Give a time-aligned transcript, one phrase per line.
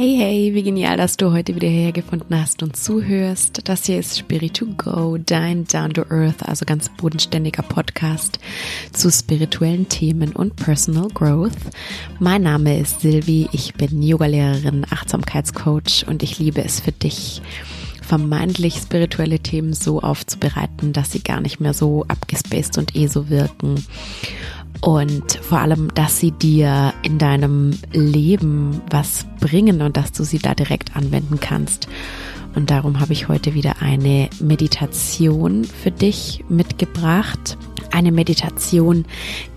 [0.00, 3.62] Hey, hey, wie genial, dass du heute wieder hierher gefunden hast und zuhörst.
[3.68, 8.38] Das hier ist Spirit to Go, dein Down to Earth, also ganz bodenständiger Podcast
[8.92, 11.50] zu spirituellen Themen und Personal Growth.
[12.20, 17.42] Mein Name ist Silvi, ich bin Yogalehrerin, Achtsamkeitscoach und ich liebe es für dich,
[18.00, 23.30] vermeintlich spirituelle Themen so aufzubereiten, dass sie gar nicht mehr so abgespaced und eh so
[23.30, 23.84] wirken
[24.80, 30.38] und vor allem, dass sie dir in deinem Leben was bringen und dass du sie
[30.38, 31.88] da direkt anwenden kannst.
[32.54, 37.58] Und darum habe ich heute wieder eine Meditation für dich mitgebracht.
[37.90, 39.04] Eine Meditation,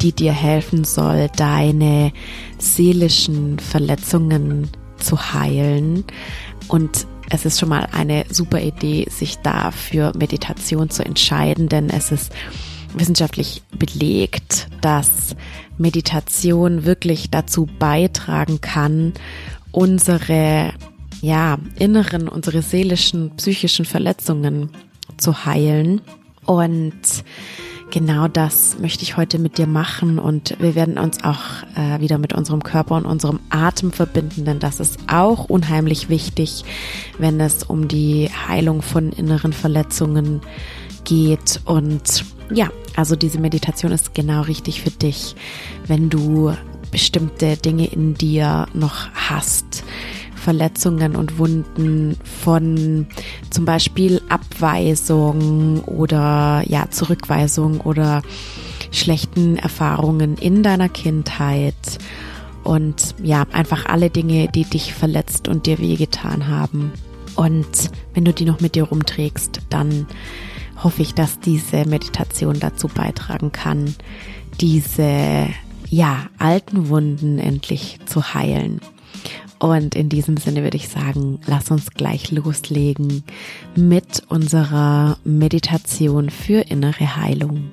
[0.01, 2.11] die dir helfen soll, deine
[2.57, 6.03] seelischen Verletzungen zu heilen.
[6.67, 11.89] Und es ist schon mal eine super Idee, sich da für Meditation zu entscheiden, denn
[11.89, 12.31] es ist
[12.93, 15.35] wissenschaftlich belegt, dass
[15.77, 19.13] Meditation wirklich dazu beitragen kann,
[19.71, 20.73] unsere
[21.21, 24.69] ja, inneren, unsere seelischen, psychischen Verletzungen
[25.17, 26.01] zu heilen.
[26.45, 26.93] Und
[27.91, 30.17] genau das möchte ich heute mit dir machen.
[30.17, 34.59] Und wir werden uns auch äh, wieder mit unserem Körper und unserem Atem verbinden, denn
[34.59, 36.63] das ist auch unheimlich wichtig,
[37.19, 40.41] wenn es um die Heilung von inneren Verletzungen
[41.03, 41.61] geht.
[41.65, 45.35] Und ja, also diese Meditation ist genau richtig für dich,
[45.87, 46.53] wenn du
[46.91, 49.83] bestimmte Dinge in dir noch hast.
[50.35, 53.05] Verletzungen und Wunden von
[53.51, 58.23] zum Beispiel Abweisung oder ja, Zurückweisung oder
[58.89, 61.75] schlechten Erfahrungen in deiner Kindheit
[62.63, 66.91] und ja, einfach alle Dinge, die dich verletzt und dir wehgetan haben.
[67.35, 70.07] Und wenn du die noch mit dir rumträgst, dann
[70.83, 73.95] hoffe ich, dass diese Meditation dazu beitragen kann,
[74.59, 75.47] diese
[75.89, 78.81] ja, alten Wunden endlich zu heilen.
[79.59, 83.23] Und in diesem Sinne würde ich sagen, lass uns gleich loslegen
[83.75, 87.69] mit unserer Meditation für innere Heilung.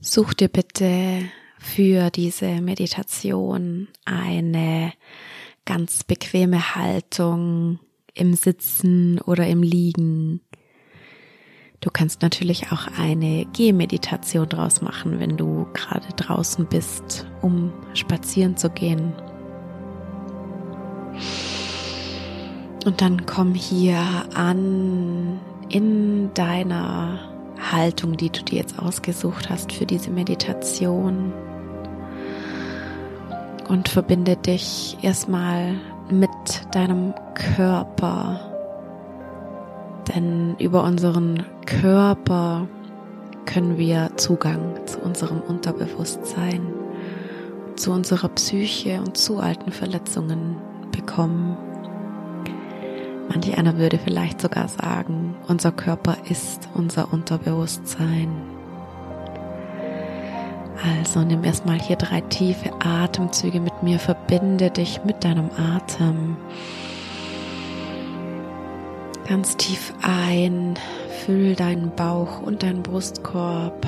[0.00, 1.22] Such dir bitte
[1.58, 4.92] für diese Meditation eine
[5.64, 7.78] ganz bequeme Haltung,
[8.14, 10.40] im Sitzen oder im Liegen.
[11.80, 18.56] Du kannst natürlich auch eine Gehmeditation draus machen, wenn du gerade draußen bist, um spazieren
[18.56, 19.14] zu gehen.
[22.84, 23.98] Und dann komm hier
[24.34, 25.40] an
[25.70, 27.18] in deiner
[27.72, 31.32] Haltung, die du dir jetzt ausgesucht hast für diese Meditation.
[33.68, 35.76] Und verbinde dich erstmal
[36.10, 36.30] mit
[36.72, 38.40] deinem Körper.
[40.14, 42.66] Denn über unseren Körper
[43.46, 46.62] können wir Zugang zu unserem Unterbewusstsein,
[47.76, 50.56] zu unserer Psyche und zu alten Verletzungen
[50.92, 51.56] bekommen.
[53.28, 58.59] Manch einer würde vielleicht sogar sagen, unser Körper ist unser Unterbewusstsein.
[60.82, 66.36] Also nimm erstmal hier drei tiefe Atemzüge mit mir, verbinde dich mit deinem Atem.
[69.28, 70.76] Ganz tief ein,
[71.24, 73.86] füll deinen Bauch und deinen Brustkorb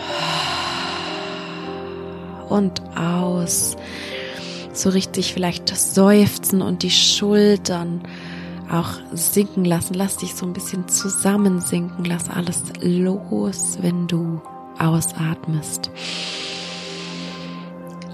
[2.48, 3.76] und aus.
[4.72, 8.02] So richtig vielleicht das Seufzen und die Schultern
[8.70, 9.94] auch sinken lassen.
[9.94, 12.04] Lass dich so ein bisschen zusammensinken.
[12.04, 14.40] Lass alles los, wenn du
[14.78, 15.90] ausatmest.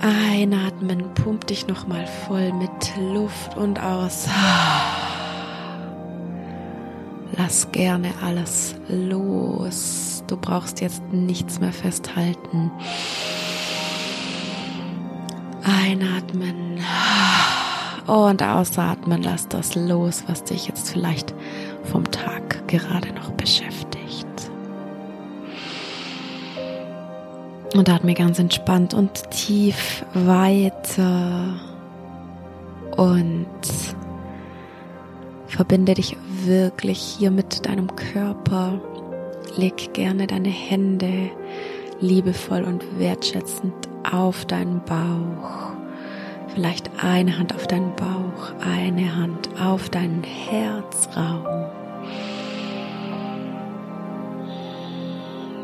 [0.01, 4.29] Einatmen, pump dich nochmal voll mit Luft und aus.
[7.37, 10.23] Lass gerne alles los.
[10.27, 12.71] Du brauchst jetzt nichts mehr festhalten.
[15.63, 16.81] Einatmen
[18.07, 19.23] und ausatmen.
[19.23, 21.35] Lass das los, was dich jetzt vielleicht
[21.85, 23.78] vom Tag gerade noch beschäftigt.
[27.75, 31.55] Und atme ganz entspannt und tief weiter.
[32.97, 33.47] Und
[35.47, 38.81] verbinde dich wirklich hier mit deinem Körper.
[39.57, 41.31] Leg gerne deine Hände
[42.01, 43.75] liebevoll und wertschätzend
[44.11, 45.73] auf deinen Bauch.
[46.55, 51.68] Vielleicht eine Hand auf deinen Bauch, eine Hand auf deinen Herzraum.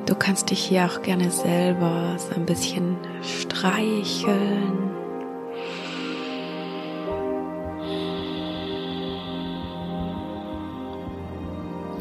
[0.06, 4.91] Du kannst dich hier auch gerne selber so ein bisschen streicheln.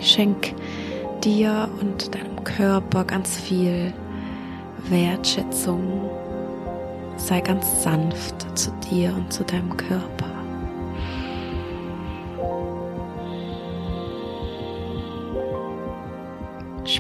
[0.02, 0.54] Schenk
[1.24, 3.94] dir und deinem Körper ganz viel
[4.90, 6.10] Wertschätzung.
[7.16, 10.33] sei ganz sanft zu dir und zu deinem Körper.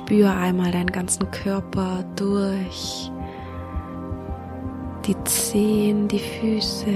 [0.06, 3.10] Spür einmal deinen ganzen Körper durch.
[5.06, 6.94] Die Zehen, die Füße.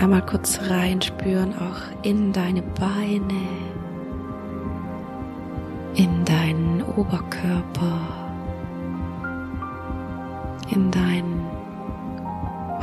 [0.00, 3.48] Einmal kurz reinspüren, auch in deine Beine,
[5.94, 8.00] in deinen Oberkörper,
[10.70, 11.46] in deinen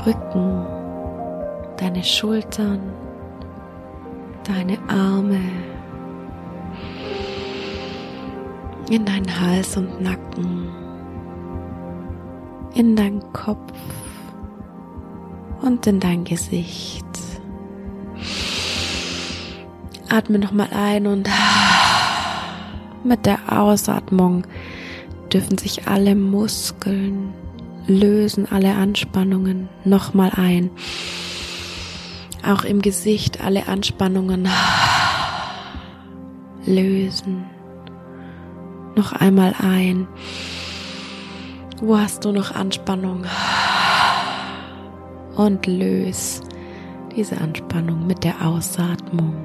[0.06, 0.64] Rücken,
[1.78, 2.82] deine Schultern,
[4.44, 5.42] deine Arme,
[8.90, 10.70] in deinen Hals und Nacken
[12.74, 13.74] in deinen Kopf
[15.62, 17.06] und in dein Gesicht.
[20.10, 21.30] Atme nochmal ein und
[23.04, 24.46] mit der Ausatmung
[25.32, 27.34] dürfen sich alle Muskeln
[27.88, 30.72] lösen, alle Anspannungen nochmal ein.
[32.48, 34.48] Auch im Gesicht alle Anspannungen
[36.66, 37.59] lösen.
[39.00, 40.10] Noch einmal ein.
[41.82, 43.24] Wo hast du noch Anspannung?
[45.38, 46.44] Und löse
[47.16, 49.36] diese Anspannung mit der Ausatmung.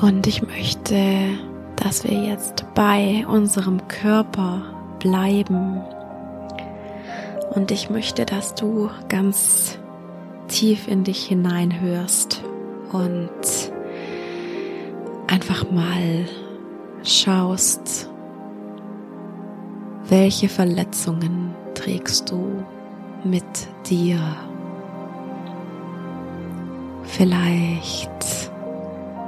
[0.00, 1.38] Und ich möchte,
[1.76, 4.62] dass wir jetzt bei unserem Körper
[4.98, 5.80] bleiben.
[7.54, 9.78] Und ich möchte, dass du ganz
[10.48, 12.42] tief in dich hineinhörst
[12.90, 13.67] und
[15.38, 16.26] einfach mal
[17.04, 18.10] schaust,
[20.08, 22.64] welche Verletzungen trägst du
[23.22, 23.44] mit
[23.88, 24.18] dir.
[27.04, 28.10] Vielleicht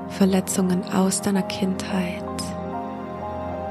[0.09, 2.25] Verletzungen aus deiner Kindheit,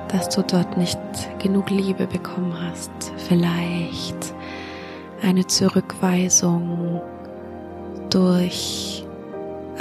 [0.08, 0.98] dass du dort nicht
[1.40, 2.90] genug Liebe bekommen hast.
[3.28, 4.34] Vielleicht
[5.22, 7.02] eine Zurückweisung
[8.10, 9.06] durch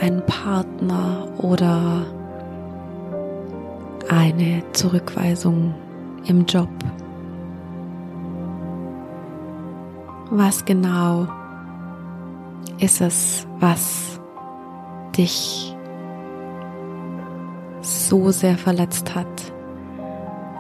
[0.00, 2.17] einen Partner oder
[4.08, 5.74] eine Zurückweisung
[6.26, 6.68] im Job.
[10.30, 11.26] Was genau
[12.78, 14.20] ist es, was
[15.16, 15.74] dich
[17.80, 19.26] so sehr verletzt hat,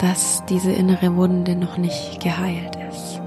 [0.00, 3.20] dass diese innere Wunde noch nicht geheilt ist?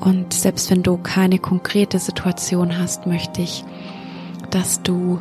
[0.00, 3.64] Und selbst wenn du keine konkrete Situation hast, möchte ich,
[4.50, 5.18] dass du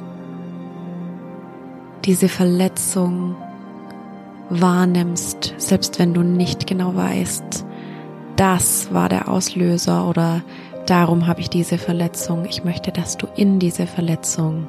[2.06, 3.36] diese Verletzung
[4.50, 7.66] wahrnimmst, selbst wenn du nicht genau weißt,
[8.36, 10.42] das war der Auslöser oder
[10.86, 12.46] darum habe ich diese Verletzung.
[12.46, 14.68] Ich möchte, dass du in diese Verletzung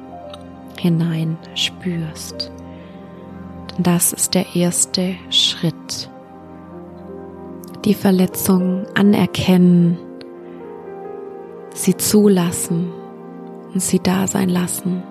[0.77, 2.51] hinein spürst.
[3.71, 6.09] Denn das ist der erste Schritt.
[7.85, 9.97] Die Verletzung anerkennen,
[11.73, 12.91] sie zulassen
[13.73, 15.01] und sie da sein lassen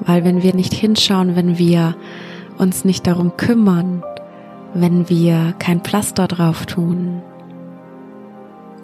[0.00, 1.94] weil wenn wir nicht hinschauen, wenn wir
[2.58, 4.02] uns nicht darum kümmern,
[4.74, 7.22] wenn wir kein Pflaster drauf tun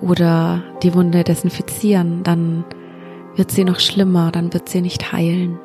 [0.00, 2.64] oder die Wunde desinfizieren, dann
[3.36, 5.58] wird sie noch schlimmer, dann wird sie nicht heilen.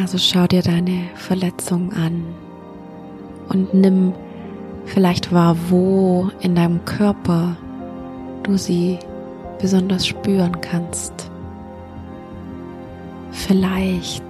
[0.00, 2.24] Also schau dir deine Verletzung an
[3.48, 4.12] und nimm
[4.84, 7.56] vielleicht wahr, wo in deinem Körper
[8.42, 8.98] du sie
[9.58, 11.30] besonders spüren kannst
[13.46, 14.24] vielleicht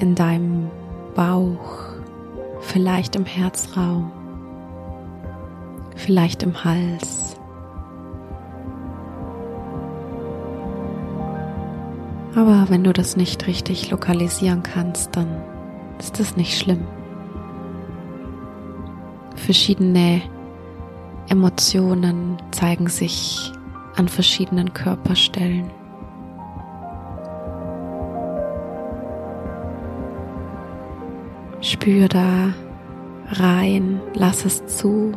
[0.00, 0.68] in deinem
[1.14, 1.78] Bauch,
[2.60, 4.10] vielleicht im Herzraum,
[5.94, 7.36] vielleicht im Hals.
[12.34, 15.28] Aber wenn du das nicht richtig lokalisieren kannst, dann
[16.00, 16.86] ist das nicht schlimm.
[19.36, 20.22] Verschiedene
[21.28, 23.52] Emotionen zeigen sich
[23.94, 25.70] an verschiedenen Körperstellen.
[31.70, 32.52] Spür da
[33.28, 35.12] rein, lass es zu.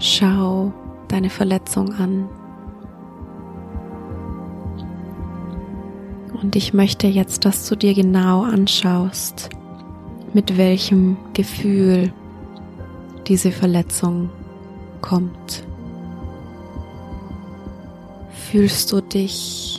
[0.00, 0.72] Schau
[1.06, 2.28] deine Verletzung an.
[6.42, 9.48] Und ich möchte jetzt, dass du dir genau anschaust,
[10.34, 12.12] mit welchem Gefühl
[13.28, 14.28] diese Verletzung
[15.02, 15.64] kommt.
[18.50, 19.77] Fühlst du dich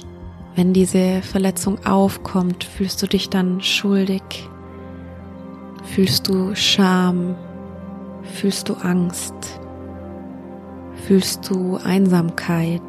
[0.60, 4.22] wenn diese Verletzung aufkommt, fühlst du dich dann schuldig?
[5.86, 7.36] Fühlst du Scham?
[8.24, 9.34] Fühlst du Angst?
[11.08, 12.82] Fühlst du Einsamkeit?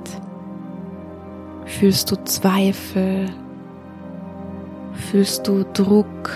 [1.65, 3.27] Fühlst du Zweifel?
[4.93, 6.33] Fühlst du Druck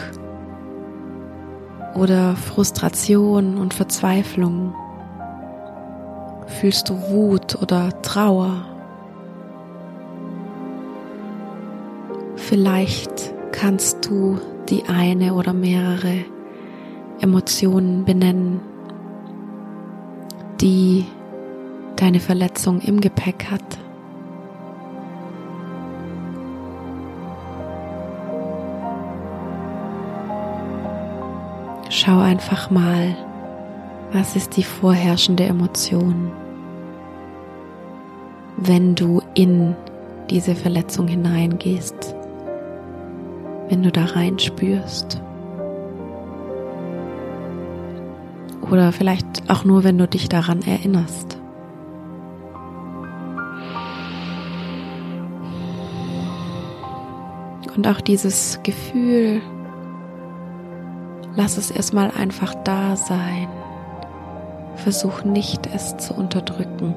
[1.96, 4.72] oder Frustration und Verzweiflung?
[6.46, 8.73] Fühlst du Wut oder Trauer?
[12.54, 16.24] Vielleicht kannst du die eine oder mehrere
[17.20, 18.60] Emotionen benennen,
[20.60, 21.04] die
[21.96, 23.60] deine Verletzung im Gepäck hat.
[31.90, 33.16] Schau einfach mal,
[34.12, 36.30] was ist die vorherrschende Emotion,
[38.58, 39.74] wenn du in
[40.30, 42.13] diese Verletzung hineingehst,
[43.68, 45.20] wenn du da rein spürst.
[48.70, 51.38] Oder vielleicht auch nur, wenn du dich daran erinnerst.
[57.76, 59.42] Und auch dieses Gefühl,
[61.36, 63.48] lass es erstmal einfach da sein.
[64.76, 66.94] Versuch nicht, es zu unterdrücken.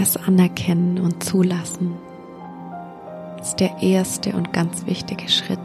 [0.00, 1.94] Es anerkennen und zulassen
[3.40, 5.58] ist der erste und ganz wichtige Schritt.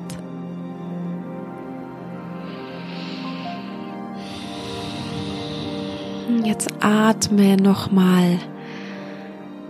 [6.43, 8.37] Jetzt atme nochmal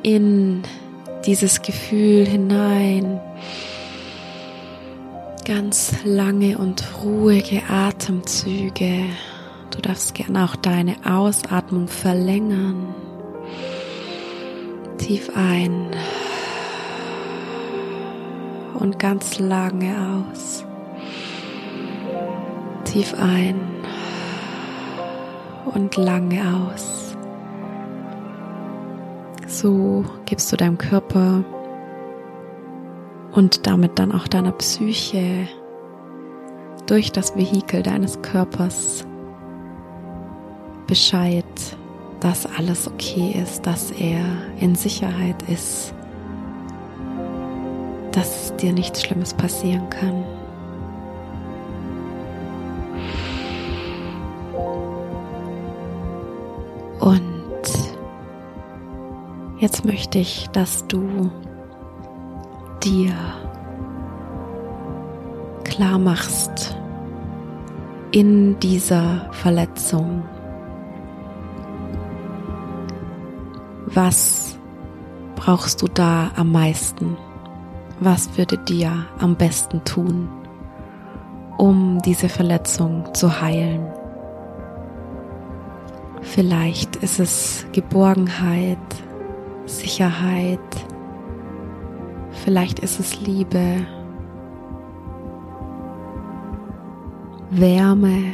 [0.02, 0.64] in
[1.26, 3.20] dieses Gefühl hinein.
[5.46, 9.06] Ganz lange und ruhige Atemzüge.
[9.72, 12.94] Du darfst gerne auch deine Ausatmung verlängern.
[14.98, 15.92] Tief ein
[18.80, 20.66] und ganz lange aus.
[22.86, 23.60] Tief ein
[25.66, 27.16] und lange aus.
[29.48, 31.44] So gibst du deinem Körper
[33.34, 35.48] und damit dann auch deiner Psyche
[36.86, 39.06] durch das Vehikel deines Körpers
[40.88, 41.46] Bescheid,
[42.20, 44.24] dass alles okay ist, dass er
[44.60, 45.94] in Sicherheit ist,
[48.14, 50.24] dass dir nichts Schlimmes passieren kann.
[57.00, 57.22] Und
[59.60, 61.30] jetzt möchte ich, dass du
[62.84, 63.14] dir
[65.64, 66.78] klar machst
[68.12, 70.24] in dieser Verletzung,
[73.88, 74.58] was
[75.36, 77.18] brauchst du da am meisten?
[78.00, 80.28] Was würde dir am besten tun,
[81.58, 83.88] um diese Verletzung zu heilen?
[86.22, 88.78] Vielleicht ist es Geborgenheit,
[89.66, 90.60] Sicherheit,
[92.44, 93.86] vielleicht ist es Liebe,
[97.52, 98.34] Wärme.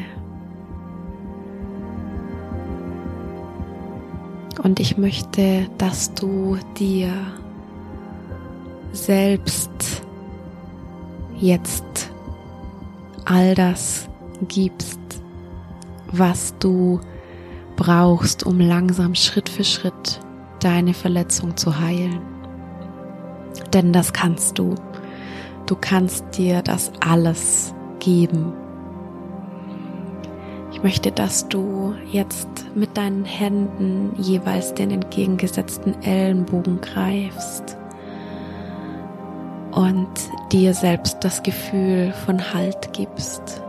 [4.64, 7.12] Und ich möchte, dass du dir
[9.06, 9.72] selbst
[11.38, 12.12] jetzt
[13.26, 14.10] all das
[14.48, 15.00] gibst,
[16.12, 17.00] was du
[17.76, 20.20] brauchst, um langsam Schritt für Schritt
[20.60, 22.22] deine Verletzung zu heilen.
[23.74, 24.76] Denn das kannst du.
[25.66, 28.54] Du kannst dir das alles geben.
[30.72, 37.78] Ich möchte, dass du jetzt mit deinen Händen jeweils den entgegengesetzten Ellenbogen greifst
[39.72, 40.10] und
[40.52, 43.62] dir selbst das Gefühl von Halt gibst.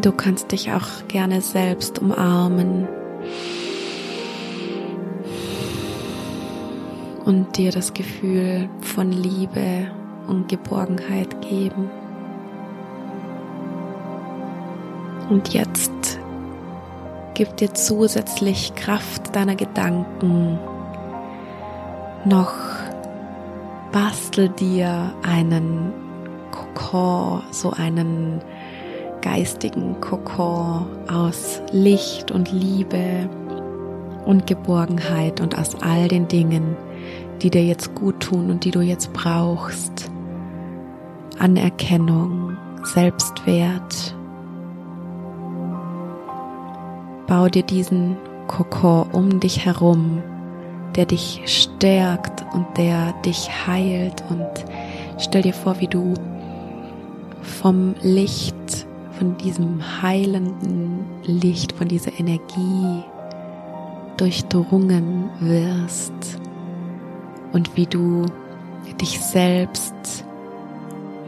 [0.00, 2.86] Du kannst dich auch gerne selbst umarmen
[7.24, 9.90] und dir das Gefühl von Liebe
[10.28, 11.90] und Geborgenheit geben.
[15.28, 16.18] Und jetzt
[17.34, 20.58] gib dir zusätzlich Kraft deiner Gedanken
[22.24, 22.52] noch
[23.92, 25.92] bastel dir einen
[26.50, 28.40] Kokon, so einen
[29.20, 33.28] geistigen Kokon aus Licht und Liebe
[34.24, 36.76] und Geborgenheit und aus all den Dingen,
[37.42, 40.10] die dir jetzt gut tun und die du jetzt brauchst.
[41.38, 44.14] Anerkennung, Selbstwert.
[47.26, 48.16] Bau dir diesen
[48.46, 50.22] Kokon um dich herum,
[50.98, 54.24] der dich stärkt und der dich heilt.
[54.30, 54.48] Und
[55.18, 56.12] stell dir vor, wie du
[57.40, 58.56] vom Licht
[59.12, 63.04] von diesem heilenden Licht, von dieser Energie
[64.16, 66.12] durchdrungen wirst.
[67.52, 68.26] Und wie du
[69.00, 69.94] dich selbst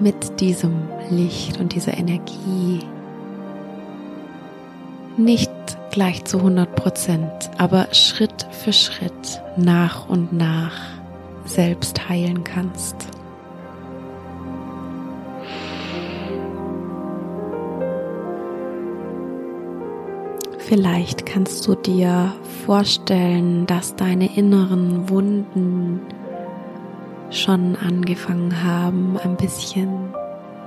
[0.01, 2.81] mit diesem Licht und dieser Energie
[5.17, 5.50] nicht
[5.91, 10.73] gleich zu 100 Prozent, aber Schritt für Schritt nach und nach
[11.45, 12.97] selbst heilen kannst.
[20.59, 22.33] Vielleicht kannst du dir
[22.65, 26.01] vorstellen, dass deine inneren Wunden
[27.31, 30.15] schon angefangen haben, ein bisschen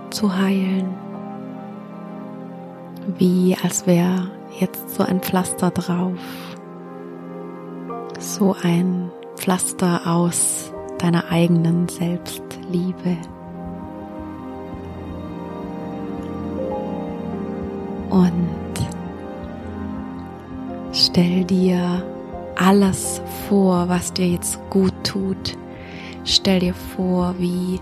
[0.09, 0.93] zu heilen.
[3.17, 4.29] Wie als wäre
[4.60, 6.17] jetzt so ein Pflaster drauf.
[8.19, 13.17] So ein Pflaster aus deiner eigenen Selbstliebe.
[18.10, 18.50] Und
[20.93, 22.03] stell dir
[22.55, 25.57] alles vor, was dir jetzt gut tut.
[26.24, 27.79] Stell dir vor, wie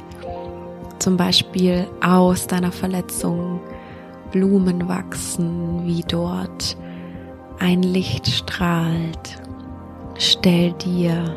[0.99, 3.59] zum Beispiel aus deiner Verletzung
[4.31, 6.77] Blumen wachsen, wie dort
[7.59, 9.41] ein Licht strahlt.
[10.17, 11.35] Stell dir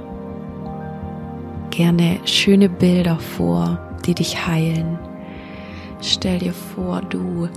[1.70, 4.98] gerne schöne Bilder vor, die dich heilen.
[6.00, 7.48] Stell dir vor, du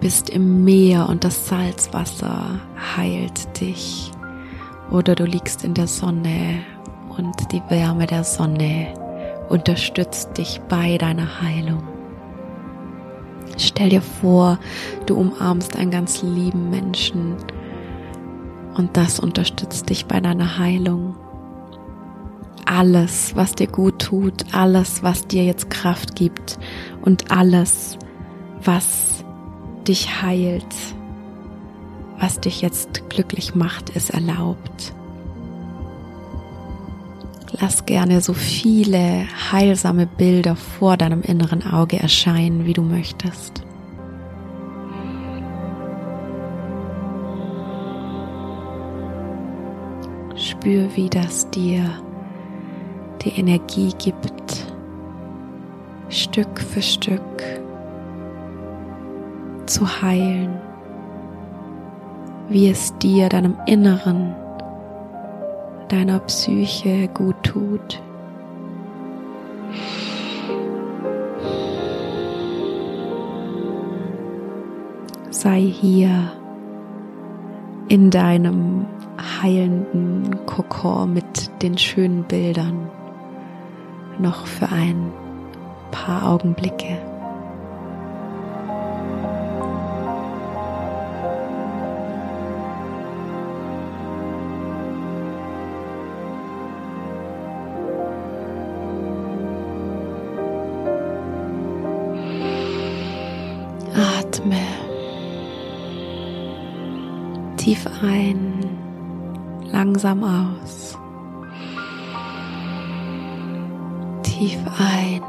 [0.00, 2.60] bist im Meer und das Salzwasser
[2.96, 4.10] heilt dich.
[4.90, 6.60] Oder du liegst in der Sonne
[7.16, 8.92] und die Wärme der Sonne
[9.48, 11.93] unterstützt dich bei deiner Heilung.
[13.56, 14.58] Stell dir vor,
[15.06, 17.36] du umarmst einen ganz lieben Menschen
[18.76, 21.14] und das unterstützt dich bei deiner Heilung.
[22.66, 26.58] Alles, was dir gut tut, alles, was dir jetzt Kraft gibt
[27.02, 27.98] und alles,
[28.62, 29.24] was
[29.86, 30.74] dich heilt,
[32.18, 34.94] was dich jetzt glücklich macht, ist erlaubt.
[37.60, 43.62] Lass gerne so viele heilsame Bilder vor deinem inneren Auge erscheinen, wie du möchtest.
[50.34, 51.88] Spür, wie das dir
[53.22, 54.66] die Energie gibt,
[56.08, 57.20] Stück für Stück
[59.66, 60.58] zu heilen,
[62.48, 64.34] wie es dir, deinem Inneren,
[65.94, 68.02] deiner Psyche gut tut.
[75.30, 76.32] Sei hier
[77.86, 78.86] in deinem
[79.40, 82.90] heilenden Kokon mit den schönen Bildern
[84.18, 85.12] noch für ein
[85.92, 87.13] paar Augenblicke.
[107.64, 108.60] Tief ein,
[109.72, 110.98] langsam aus.
[114.22, 115.22] Tief ein,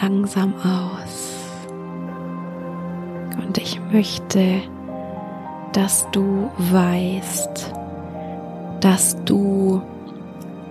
[0.00, 1.44] langsam aus.
[3.36, 4.62] Und ich möchte,
[5.74, 7.74] dass du weißt,
[8.80, 9.82] dass du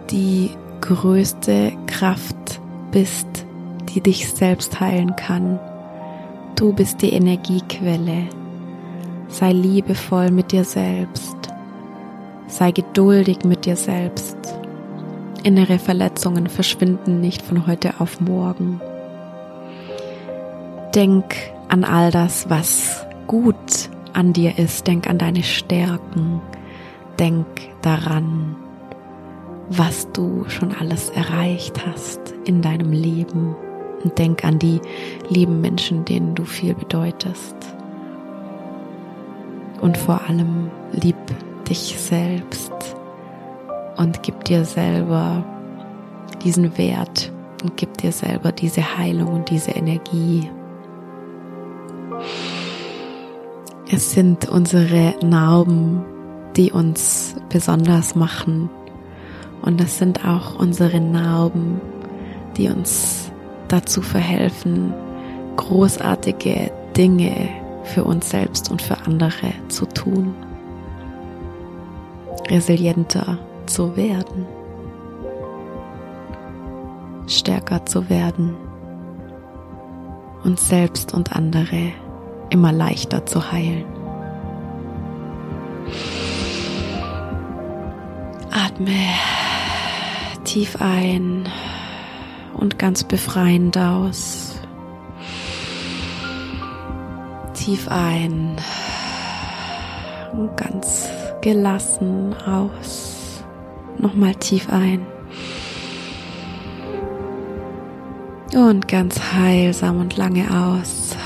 [0.10, 0.49] die
[0.81, 3.27] größte Kraft bist,
[3.89, 5.60] die dich selbst heilen kann
[6.55, 8.23] Du bist die Energiequelle.
[9.29, 11.35] Sei liebevoll mit dir selbst.
[12.47, 14.37] Sei geduldig mit dir selbst.
[15.43, 18.81] Innere Verletzungen verschwinden nicht von heute auf morgen.
[20.95, 21.35] Denk
[21.67, 24.87] an all das, was gut an dir ist.
[24.87, 26.41] Denk an deine Stärken.
[27.19, 27.45] Denk
[27.81, 28.55] daran,
[29.69, 33.55] was du schon alles erreicht hast in deinem Leben
[34.03, 34.79] und denk an die
[35.29, 37.76] lieben Menschen, denen du viel bedeutest.
[39.81, 41.15] Und vor allem lieb
[41.69, 42.71] dich selbst
[43.97, 45.43] und gib dir selber
[46.43, 47.31] diesen Wert
[47.63, 50.49] und gib dir selber diese Heilung und diese Energie.
[53.89, 56.03] Es sind unsere Narben,
[56.55, 58.69] die uns besonders machen.
[59.61, 61.81] Und es sind auch unsere Narben,
[62.57, 63.31] die uns
[63.67, 64.93] dazu verhelfen,
[65.55, 67.49] großartige Dinge
[67.88, 70.36] für uns selbst und für andere zu tun,
[72.50, 74.45] resilienter zu werden,
[77.28, 78.56] stärker zu werden,
[80.43, 81.91] uns selbst und andere
[82.50, 83.86] immer leichter zu heilen.
[88.52, 88.93] Atme
[90.43, 91.47] tief ein
[92.54, 94.46] und ganz befreiend aus.
[97.67, 98.56] Tief ein
[100.32, 101.10] und ganz
[101.41, 103.43] gelassen aus.
[103.97, 105.06] Nochmal tief ein.
[108.56, 111.17] Und ganz heilsam und lange aus.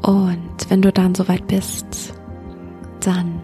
[0.00, 2.14] Und wenn du dann soweit bist,
[3.00, 3.42] dann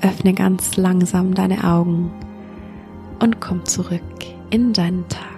[0.00, 2.12] öffne ganz langsam deine Augen
[3.18, 4.00] und komm zurück
[4.50, 5.37] in deinen Tag.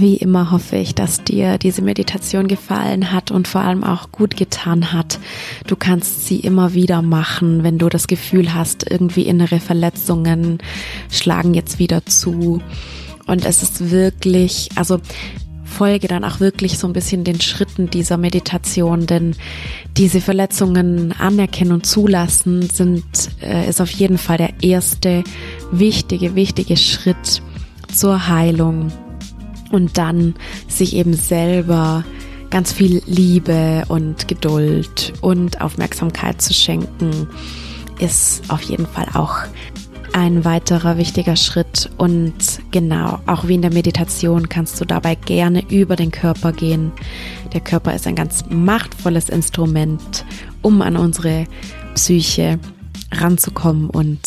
[0.00, 4.34] Wie immer hoffe ich, dass dir diese Meditation gefallen hat und vor allem auch gut
[4.34, 5.18] getan hat.
[5.66, 10.56] Du kannst sie immer wieder machen, wenn du das Gefühl hast, irgendwie innere Verletzungen
[11.10, 12.62] schlagen jetzt wieder zu.
[13.26, 15.00] Und es ist wirklich, also
[15.66, 19.36] folge dann auch wirklich so ein bisschen den Schritten dieser Meditation, denn
[19.98, 23.04] diese Verletzungen anerkennen und zulassen sind,
[23.42, 25.24] äh, ist auf jeden Fall der erste
[25.72, 27.42] wichtige, wichtige Schritt
[27.92, 28.90] zur Heilung
[29.70, 30.34] und dann
[30.68, 32.04] sich eben selber
[32.50, 37.28] ganz viel Liebe und Geduld und Aufmerksamkeit zu schenken,
[37.98, 39.38] ist auf jeden Fall auch
[40.12, 41.90] ein weiterer wichtiger Schritt.
[41.96, 42.34] Und
[42.70, 46.92] genau, auch wie in der Meditation kannst du dabei gerne über den Körper gehen.
[47.52, 50.24] Der Körper ist ein ganz machtvolles Instrument,
[50.62, 51.46] um an unsere
[51.94, 52.58] Psyche
[53.12, 54.20] ranzukommen und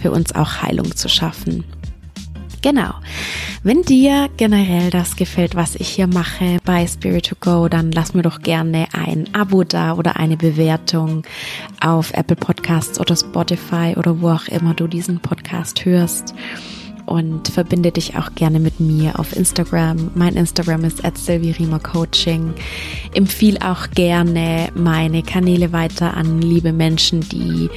[0.00, 1.64] für uns auch Heilung zu schaffen.
[2.66, 2.94] Genau.
[3.62, 8.12] Wenn dir generell das gefällt, was ich hier mache bei Spirit to Go, dann lass
[8.12, 11.22] mir doch gerne ein Abo da oder eine Bewertung
[11.80, 16.34] auf Apple Podcasts oder Spotify oder wo auch immer du diesen Podcast hörst
[17.04, 20.10] und verbinde dich auch gerne mit mir auf Instagram.
[20.16, 21.14] Mein Instagram ist at
[21.84, 22.52] Coaching.
[23.14, 27.70] Empfiehl auch gerne meine Kanäle weiter an liebe Menschen, die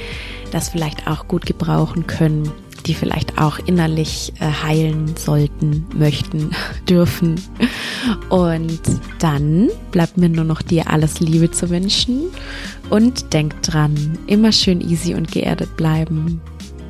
[0.50, 2.50] das vielleicht auch gut gebrauchen können
[2.82, 6.50] die vielleicht auch innerlich äh, heilen sollten, möchten,
[6.88, 7.40] dürfen.
[8.28, 8.80] Und
[9.18, 12.30] dann bleibt mir nur noch dir alles Liebe zu wünschen
[12.90, 16.40] und denk dran, immer schön easy und geerdet bleiben.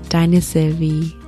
[0.08, 1.19] Deine Sylvie.